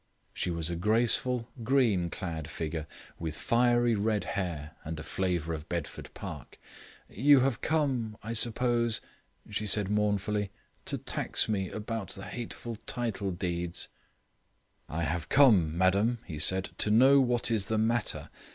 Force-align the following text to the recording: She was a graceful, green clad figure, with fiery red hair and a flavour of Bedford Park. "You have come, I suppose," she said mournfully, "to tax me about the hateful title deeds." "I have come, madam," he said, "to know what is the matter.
She 0.33 0.49
was 0.49 0.71
a 0.71 0.75
graceful, 0.75 1.47
green 1.63 2.09
clad 2.09 2.47
figure, 2.47 2.87
with 3.19 3.37
fiery 3.37 3.93
red 3.93 4.23
hair 4.23 4.71
and 4.83 4.99
a 4.99 5.03
flavour 5.03 5.53
of 5.53 5.69
Bedford 5.69 6.09
Park. 6.15 6.57
"You 7.07 7.41
have 7.41 7.61
come, 7.61 8.17
I 8.23 8.33
suppose," 8.33 8.99
she 9.47 9.67
said 9.67 9.91
mournfully, 9.91 10.49
"to 10.85 10.97
tax 10.97 11.47
me 11.47 11.69
about 11.69 12.13
the 12.13 12.25
hateful 12.25 12.77
title 12.87 13.29
deeds." 13.29 13.89
"I 14.89 15.03
have 15.03 15.29
come, 15.29 15.77
madam," 15.77 16.17
he 16.25 16.39
said, 16.39 16.71
"to 16.79 16.89
know 16.89 17.19
what 17.21 17.51
is 17.51 17.67
the 17.67 17.77
matter. 17.77 18.31